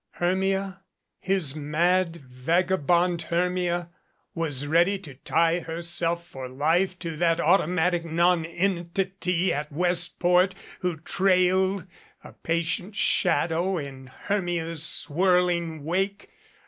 [0.13, 0.81] Hermia,
[1.19, 3.91] his mad vagabond Hermia,
[4.33, 10.97] was ready to tie her self for life to that automatic nonentity at Westport who
[10.97, 11.85] trailed,
[12.23, 16.31] a patient shadow in Hermia's swirling wake.